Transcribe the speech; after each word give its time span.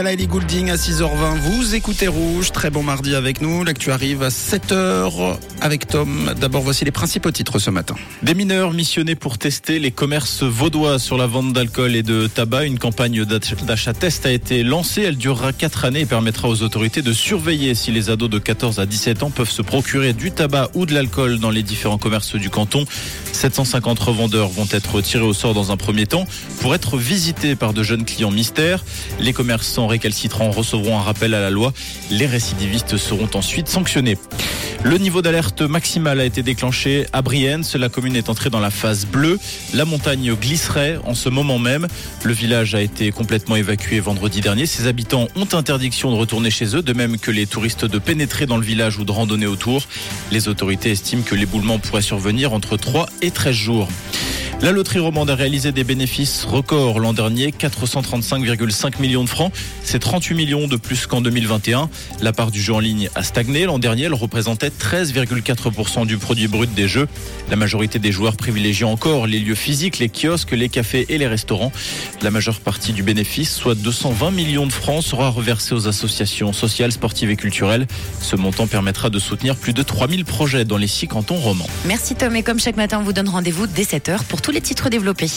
Là, 0.00 0.12
Ellie 0.12 0.28
Goulding 0.28 0.70
à 0.70 0.76
6h20. 0.76 1.38
Vous 1.40 1.74
écoutez 1.74 2.06
Rouge. 2.06 2.52
Très 2.52 2.70
bon 2.70 2.84
mardi 2.84 3.16
avec 3.16 3.42
nous. 3.42 3.64
L'actu 3.64 3.90
arrive 3.90 4.22
à 4.22 4.28
7h 4.28 5.36
avec 5.60 5.88
Tom. 5.88 6.32
D'abord, 6.40 6.62
voici 6.62 6.84
les 6.84 6.92
principaux 6.92 7.32
titres 7.32 7.58
ce 7.58 7.68
matin. 7.70 7.96
Des 8.22 8.34
mineurs 8.34 8.72
missionnés 8.72 9.16
pour 9.16 9.38
tester 9.38 9.80
les 9.80 9.90
commerces 9.90 10.44
vaudois 10.44 11.00
sur 11.00 11.18
la 11.18 11.26
vente 11.26 11.52
d'alcool 11.52 11.96
et 11.96 12.04
de 12.04 12.28
tabac. 12.28 12.66
Une 12.66 12.78
campagne 12.78 13.24
d'achat 13.24 13.92
test 13.92 14.24
a 14.24 14.30
été 14.30 14.62
lancée. 14.62 15.02
Elle 15.02 15.16
durera 15.16 15.52
4 15.52 15.86
années 15.86 16.02
et 16.02 16.06
permettra 16.06 16.48
aux 16.48 16.62
autorités 16.62 17.02
de 17.02 17.12
surveiller 17.12 17.74
si 17.74 17.90
les 17.90 18.08
ados 18.08 18.30
de 18.30 18.38
14 18.38 18.78
à 18.78 18.86
17 18.86 19.24
ans 19.24 19.30
peuvent 19.30 19.50
se 19.50 19.62
procurer 19.62 20.12
du 20.12 20.30
tabac 20.30 20.70
ou 20.74 20.86
de 20.86 20.94
l'alcool 20.94 21.40
dans 21.40 21.50
les 21.50 21.64
différents 21.64 21.98
commerces 21.98 22.36
du 22.36 22.50
canton. 22.50 22.84
750 23.32 23.98
revendeurs 23.98 24.48
vont 24.48 24.68
être 24.70 25.00
tirés 25.00 25.24
au 25.24 25.34
sort 25.34 25.54
dans 25.54 25.72
un 25.72 25.76
premier 25.76 26.06
temps 26.06 26.24
pour 26.60 26.76
être 26.76 26.98
visités 26.98 27.56
par 27.56 27.72
de 27.72 27.82
jeunes 27.82 28.04
clients 28.04 28.30
mystères. 28.30 28.84
Les 29.18 29.32
commerçants 29.32 29.87
récalcitrants 29.88 30.50
recevront 30.50 30.98
un 30.98 31.02
rappel 31.02 31.34
à 31.34 31.40
la 31.40 31.50
loi. 31.50 31.72
Les 32.10 32.26
récidivistes 32.26 32.96
seront 32.96 33.28
ensuite 33.34 33.68
sanctionnés. 33.68 34.16
Le 34.84 34.96
niveau 34.96 35.22
d'alerte 35.22 35.62
maximal 35.62 36.20
a 36.20 36.24
été 36.24 36.44
déclenché 36.44 37.06
à 37.12 37.20
Brienne. 37.20 37.64
La 37.74 37.88
commune 37.88 38.14
est 38.14 38.28
entrée 38.28 38.48
dans 38.48 38.60
la 38.60 38.70
phase 38.70 39.06
bleue. 39.06 39.38
La 39.74 39.84
montagne 39.84 40.34
glisserait 40.34 40.98
en 41.04 41.14
ce 41.14 41.28
moment 41.28 41.58
même. 41.58 41.88
Le 42.22 42.32
village 42.32 42.76
a 42.76 42.80
été 42.80 43.10
complètement 43.10 43.56
évacué 43.56 43.98
vendredi 43.98 44.40
dernier. 44.40 44.66
Ses 44.66 44.86
habitants 44.86 45.26
ont 45.34 45.48
interdiction 45.52 46.10
de 46.12 46.16
retourner 46.16 46.50
chez 46.50 46.76
eux, 46.76 46.82
de 46.82 46.92
même 46.92 47.18
que 47.18 47.30
les 47.30 47.46
touristes 47.46 47.84
de 47.84 47.98
pénétrer 47.98 48.46
dans 48.46 48.56
le 48.56 48.64
village 48.64 48.98
ou 48.98 49.04
de 49.04 49.12
randonner 49.12 49.46
autour. 49.46 49.82
Les 50.30 50.48
autorités 50.48 50.90
estiment 50.90 51.22
que 51.22 51.34
l'éboulement 51.34 51.78
pourrait 51.78 52.02
survenir 52.02 52.52
entre 52.52 52.76
3 52.76 53.08
et 53.22 53.30
13 53.30 53.54
jours. 53.54 53.88
La 54.60 54.72
loterie 54.72 54.98
romande 54.98 55.30
a 55.30 55.36
réalisé 55.36 55.70
des 55.70 55.84
bénéfices 55.84 56.44
records 56.44 56.98
l'an 56.98 57.12
dernier, 57.12 57.52
435,5 57.52 59.00
millions 59.00 59.22
de 59.22 59.28
francs. 59.28 59.52
C'est 59.84 60.00
38 60.00 60.34
millions 60.34 60.66
de 60.66 60.76
plus 60.76 61.06
qu'en 61.06 61.20
2021. 61.20 61.88
La 62.20 62.32
part 62.32 62.50
du 62.50 62.60
jeu 62.60 62.74
en 62.74 62.80
ligne 62.80 63.08
a 63.14 63.22
stagné. 63.22 63.66
L'an 63.66 63.78
dernier, 63.78 64.04
elle 64.04 64.14
représentait 64.14 64.70
13,4% 64.70 66.06
du 66.06 66.18
produit 66.18 66.48
brut 66.48 66.74
des 66.74 66.88
jeux. 66.88 67.06
La 67.50 67.56
majorité 67.56 68.00
des 68.00 68.10
joueurs 68.10 68.36
privilégient 68.36 68.82
encore 68.82 69.28
les 69.28 69.38
lieux 69.38 69.54
physiques, 69.54 70.00
les 70.00 70.08
kiosques, 70.08 70.50
les 70.50 70.68
cafés 70.68 71.06
et 71.08 71.18
les 71.18 71.28
restaurants. 71.28 71.70
La 72.20 72.32
majeure 72.32 72.58
partie 72.58 72.92
du 72.92 73.04
bénéfice, 73.04 73.54
soit 73.54 73.76
220 73.76 74.32
millions 74.32 74.66
de 74.66 74.72
francs, 74.72 75.04
sera 75.04 75.28
reversée 75.28 75.76
aux 75.76 75.86
associations 75.86 76.52
sociales, 76.52 76.90
sportives 76.90 77.30
et 77.30 77.36
culturelles. 77.36 77.86
Ce 78.20 78.34
montant 78.34 78.66
permettra 78.66 79.08
de 79.08 79.20
soutenir 79.20 79.54
plus 79.54 79.72
de 79.72 79.84
3000 79.84 80.24
projets 80.24 80.64
dans 80.64 80.78
les 80.78 80.88
six 80.88 81.06
cantons 81.06 81.36
romans. 81.36 81.68
Merci 81.86 82.16
Tom 82.16 82.34
et 82.34 82.42
comme 82.42 82.58
chaque 82.58 82.76
matin, 82.76 82.98
on 83.00 83.04
vous 83.04 83.12
donne 83.12 83.28
rendez-vous 83.28 83.68
dès 83.68 83.84
7h 83.84 84.24
pour 84.24 84.42
tous 84.48 84.52
les 84.52 84.62
titres 84.62 84.88
développés. 84.88 85.28